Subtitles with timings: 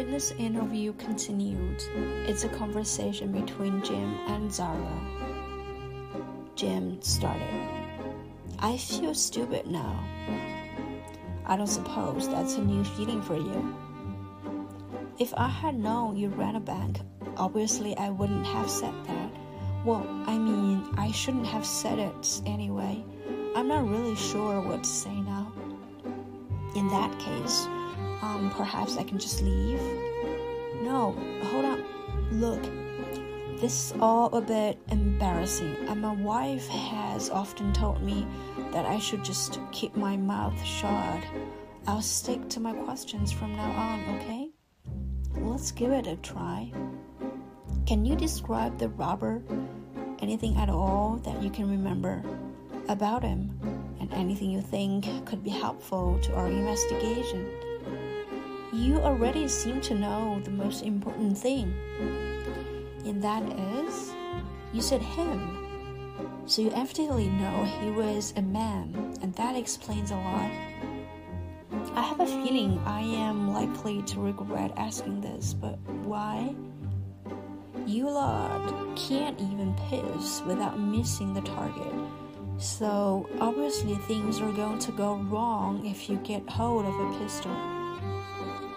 [0.00, 1.82] Witness interview continued.
[2.26, 4.98] It's a conversation between Jim and Zara.
[6.54, 7.68] Jim started.
[8.60, 10.02] I feel stupid now.
[11.44, 13.76] I don't suppose that's a new feeling for you.
[15.18, 17.00] If I had known you ran a bank,
[17.36, 19.30] obviously I wouldn't have said that.
[19.84, 23.04] Well, I mean, I shouldn't have said it anyway.
[23.54, 25.52] I'm not really sure what to say now.
[26.74, 27.68] In that case,
[28.22, 29.80] um, perhaps I can just leave?
[30.82, 31.12] No,
[31.44, 31.84] hold on.
[32.32, 32.62] Look,
[33.60, 38.26] this is all a bit embarrassing, and my wife has often told me
[38.72, 41.22] that I should just keep my mouth shut.
[41.86, 44.50] I'll stick to my questions from now on, okay?
[45.36, 46.72] Let's give it a try.
[47.86, 49.42] Can you describe the robber?
[50.20, 52.22] Anything at all that you can remember
[52.88, 53.58] about him,
[54.00, 57.46] and anything you think could be helpful to our investigation?
[58.80, 61.74] You already seem to know the most important thing.
[63.04, 63.42] And that
[63.84, 64.14] is,
[64.72, 66.16] you said him.
[66.46, 70.50] So you evidently know he was a man, and that explains a lot.
[71.94, 76.54] I have a feeling I am likely to regret asking this, but why?
[77.84, 81.92] You lot can't even piss without missing the target.
[82.56, 87.54] So obviously things are going to go wrong if you get hold of a pistol.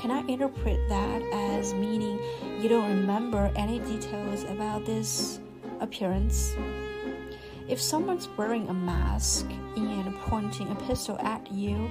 [0.00, 2.18] Can I interpret that as meaning
[2.58, 5.40] you don't remember any details about this
[5.78, 6.56] appearance?
[7.68, 9.44] If someone's wearing a mask
[9.76, 11.90] and pointing a pistol at you,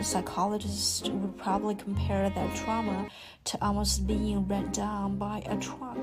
[0.00, 3.10] a psychologist would probably compare that trauma
[3.44, 5.98] to almost being run down by a truck.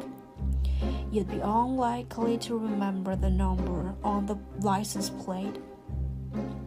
[1.12, 5.58] You'd be unlikely to remember the number on the license plate.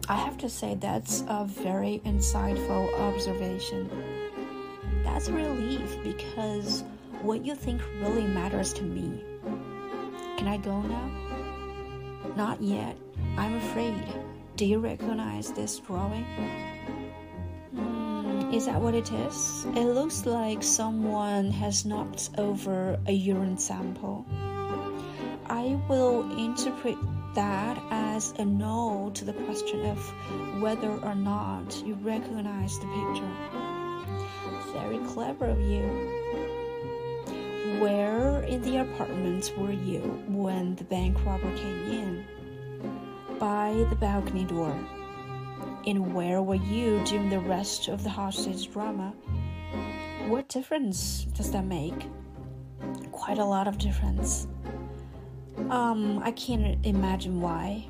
[0.09, 3.89] I have to say that's a very insightful observation.
[5.03, 6.83] That's relief because
[7.21, 9.23] what you think really matters to me.
[10.37, 11.11] Can I go now?
[12.35, 12.97] Not yet.
[13.37, 14.03] I'm afraid.
[14.55, 16.25] Do you recognize this drawing?
[17.75, 19.65] Mm, is that what it is?
[19.75, 24.25] It looks like someone has knocked over a urine sample.
[25.47, 26.97] I will interpret
[27.35, 29.97] that as a no to the question of
[30.61, 33.72] whether or not you recognize the picture.
[34.73, 35.83] Very clever of you.
[37.79, 42.25] Where in the apartment were you when the bank robber came in?
[43.39, 44.75] By the balcony door.
[45.85, 49.13] And where were you during the rest of the hostage drama?
[50.27, 52.07] What difference does that make?
[53.11, 54.47] Quite a lot of difference.
[55.69, 57.85] Um, I can't imagine why.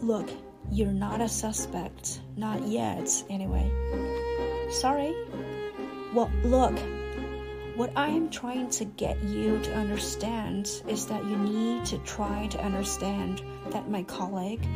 [0.00, 0.30] Look,
[0.70, 2.20] you're not a suspect.
[2.36, 3.70] Not yet, anyway.
[4.70, 5.14] Sorry?
[6.12, 6.78] Well, look,
[7.74, 12.48] what I am trying to get you to understand is that you need to try
[12.48, 14.66] to understand that my colleague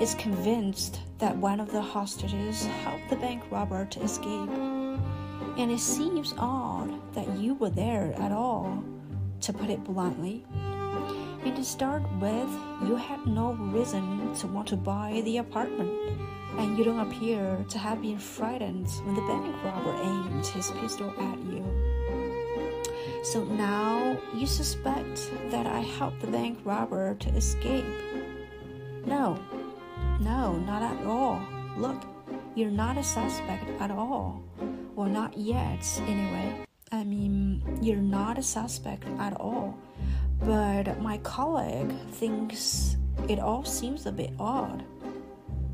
[0.00, 4.50] is convinced that one of the hostages helped the bank robber to escape.
[5.56, 8.84] And it seems odd that you were there at all,
[9.40, 10.44] to put it bluntly.
[11.44, 12.48] And to start with,
[12.86, 15.92] you had no reason to want to buy the apartment
[16.58, 21.12] and you don't appear to have been frightened when the bank robber aimed his pistol
[21.18, 21.64] at you.
[23.24, 27.84] So now you suspect that I helped the bank robber to escape.
[29.04, 29.38] No,
[30.20, 31.42] no, not at all.
[31.76, 32.02] Look,
[32.54, 34.42] you're not a suspect at all.
[34.94, 36.64] Well, not yet, anyway.
[36.92, 39.76] I mean, you're not a suspect at all.
[40.40, 42.96] But my colleague thinks
[43.28, 44.84] it all seems a bit odd.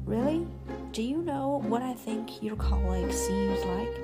[0.04, 0.47] Really?
[0.93, 3.94] Do you know what I think your colleague seems like?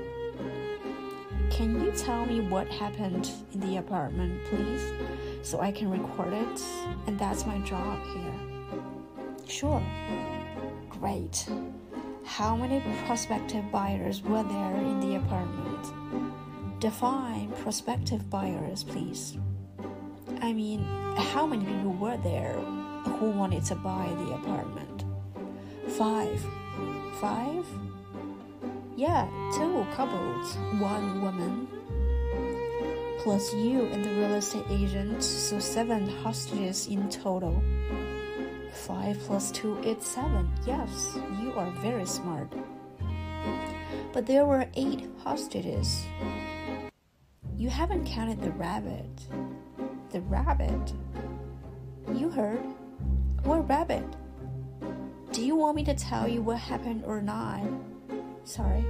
[1.51, 4.93] Can you tell me what happened in the apartment, please?
[5.43, 6.63] So I can record it,
[7.07, 8.35] and that's my job here.
[9.49, 9.83] Sure.
[10.91, 11.49] Great.
[12.25, 16.81] How many prospective buyers were there in the apartment?
[16.81, 19.39] Define prospective buyers, please.
[20.41, 20.85] I mean,
[21.17, 22.55] how many people were there
[23.19, 25.05] who wanted to buy the apartment?
[25.97, 26.45] Five.
[27.21, 27.67] Five?
[28.97, 31.69] Yeah, two couples, one woman.
[33.23, 37.63] Plus you and the real estate agent, so seven hostages in total.
[38.73, 40.51] Five plus two is seven.
[40.67, 42.53] Yes, you are very smart.
[44.13, 46.05] But there were eight hostages.
[47.57, 49.29] You haven't counted the rabbit.
[50.17, 50.95] The rabbit?
[52.15, 52.65] You heard.
[53.43, 54.03] What rabbit?
[55.31, 57.61] Do you want me to tell you what happened or not?
[58.45, 58.83] Sorry.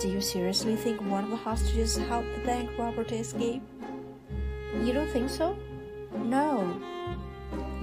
[0.00, 3.60] Do you seriously think one of the hostages helped the bank robber to escape?
[4.82, 5.54] You don't think so?
[6.16, 6.60] No.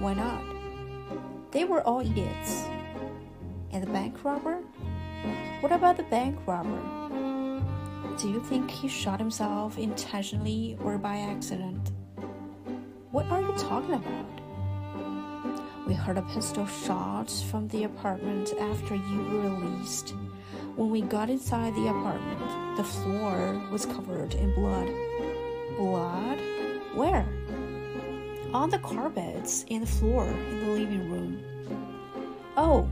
[0.00, 0.42] Why not?
[1.52, 2.64] They were all idiots.
[3.70, 4.58] And the bank robber?
[5.60, 6.82] What about the bank robber?
[8.18, 11.92] Do you think he shot himself intentionally or by accident?
[13.12, 14.40] What are you talking about?
[15.84, 20.14] We heard a pistol shot from the apartment after you were released.
[20.76, 24.88] When we got inside the apartment, the floor was covered in blood.
[25.76, 26.38] Blood?
[26.94, 27.26] Where?
[28.54, 31.42] On the carpets and the floor in the living room.
[32.56, 32.88] Oh,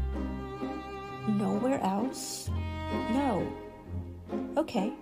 [1.29, 2.50] nowhere else?
[3.12, 3.47] No.
[4.56, 4.93] Okay.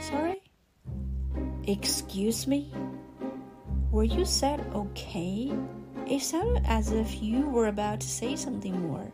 [0.00, 0.40] Sorry?
[1.66, 2.72] Excuse me?
[3.90, 5.52] Were you said okay?
[6.06, 9.10] It sounded as if you were about to say something more.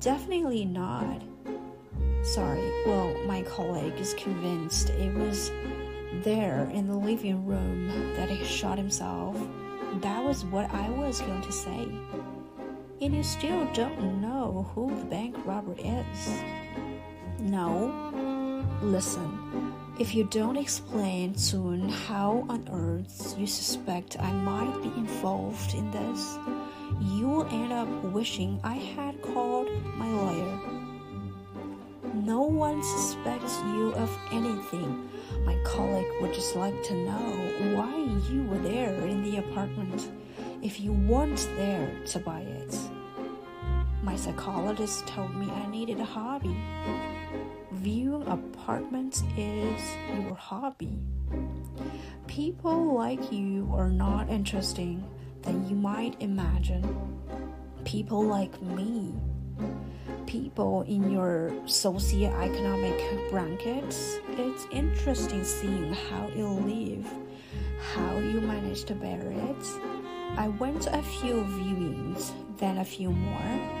[0.00, 1.22] Definitely not.
[2.22, 5.50] Sorry, well, my colleague is convinced it was
[6.22, 9.36] there in the living room that he shot himself.
[10.00, 11.88] That was what I was going to say.
[13.00, 16.42] And you still don't know who the bank robber is.
[17.40, 18.06] No.
[18.82, 25.74] Listen, if you don't explain soon how on earth you suspect I might be involved
[25.74, 26.38] in this,
[27.02, 30.58] you will end up wishing I had called my lawyer.
[32.14, 35.06] No one suspects you of anything.
[35.44, 37.94] My colleague would just like to know why
[38.32, 40.10] you were there in the apartment
[40.62, 42.74] if you weren't there to buy it.
[44.02, 46.56] My psychologist told me I needed a hobby
[47.80, 49.80] viewing apartments is
[50.12, 50.98] your hobby.
[52.26, 55.02] People like you are not interesting
[55.42, 56.84] than you might imagine.
[57.84, 59.14] People like me,
[60.26, 67.06] people in your socioeconomic brackets, it's interesting seeing how you live,
[67.94, 69.66] how you manage to bear it.
[70.36, 73.79] I went to a few viewings, then a few more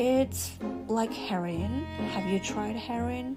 [0.00, 0.52] it's
[0.88, 1.84] like heroin.
[2.14, 3.36] Have you tried heroin?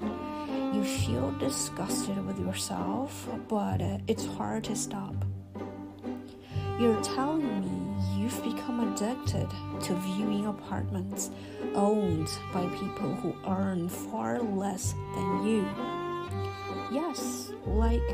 [0.73, 5.13] You feel disgusted with yourself, but uh, it's hard to stop.
[6.79, 9.49] You're telling me you've become addicted
[9.81, 11.31] to viewing apartments
[11.75, 15.67] owned by people who earn far less than you.
[16.93, 18.07] Yes, like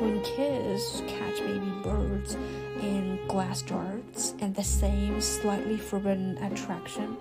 [0.00, 2.34] when kids catch baby birds
[2.82, 7.16] in glass jars and the same slightly forbidden attraction.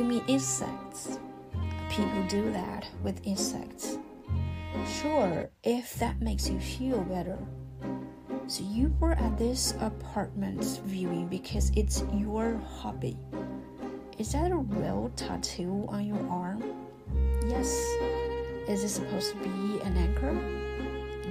[0.00, 1.18] You mean insects?
[1.90, 3.98] People do that with insects.
[4.88, 7.36] Sure, if that makes you feel better.
[8.46, 13.18] So you were at this apartment viewing because it's your hobby.
[14.16, 16.64] Is that a real tattoo on your arm?
[17.46, 17.68] Yes.
[18.68, 20.34] Is it supposed to be an anchor?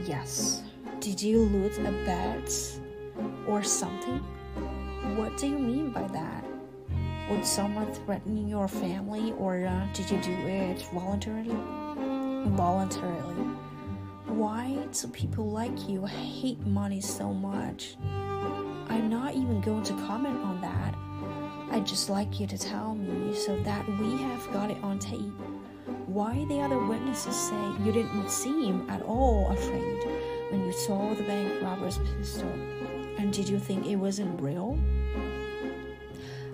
[0.06, 0.62] Yes.
[1.00, 2.54] Did you lose a bet
[3.48, 4.19] or something?
[5.18, 6.45] What do you mean by that?
[7.29, 11.51] Would someone threaten your family, or uh, did you do it voluntarily?
[11.51, 13.45] Involuntarily.
[14.25, 17.98] Why do people like you hate money so much?
[18.89, 20.95] I'm not even going to comment on that.
[21.71, 25.39] I'd just like you to tell me so that we have got it on tape.
[26.07, 30.03] Why the other witnesses say you didn't seem at all afraid
[30.50, 32.50] when you saw the bank robber's pistol?
[33.19, 34.79] And did you think it wasn't real?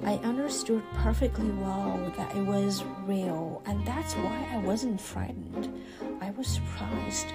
[0.05, 5.73] I understood perfectly well that it was real, and that's why I wasn't frightened.
[6.21, 7.33] I was surprised.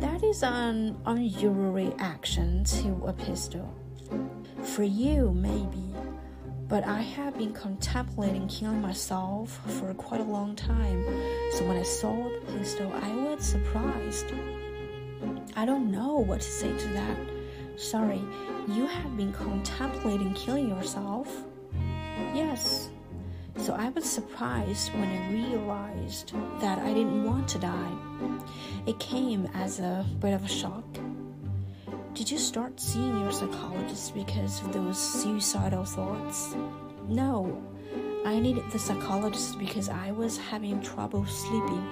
[0.00, 3.72] That is an unusual reaction to a pistol.
[4.64, 5.94] For you, maybe,
[6.66, 11.04] but I have been contemplating killing myself for quite a long time,
[11.52, 14.26] so when I saw the pistol, I was surprised.
[15.54, 17.37] I don't know what to say to that.
[17.78, 18.20] Sorry,
[18.66, 21.28] you have been contemplating killing yourself?
[22.34, 22.90] Yes.
[23.56, 27.92] So I was surprised when I realized that I didn't want to die.
[28.86, 30.84] It came as a bit of a shock.
[32.14, 36.56] Did you start seeing your psychologist because of those suicidal thoughts?
[37.06, 37.62] No.
[38.26, 41.88] I needed the psychologist because I was having trouble sleeping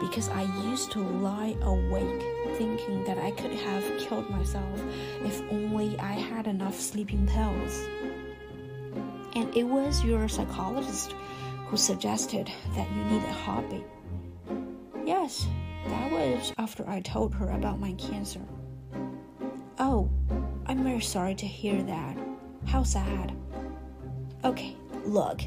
[0.00, 2.22] because I used to lie awake
[2.56, 4.80] thinking that I could have killed myself
[5.24, 7.80] if only I had enough sleeping pills.
[9.34, 11.14] And it was your psychologist
[11.66, 13.84] who suggested that you need a hobby.
[15.04, 15.46] Yes,
[15.86, 18.40] that was after I told her about my cancer.
[19.78, 20.08] Oh,
[20.66, 22.16] I'm very sorry to hear that.
[22.66, 23.36] How sad.
[24.44, 25.40] Okay, look,